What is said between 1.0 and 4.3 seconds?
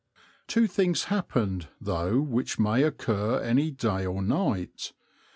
happened, though, which may occur any day or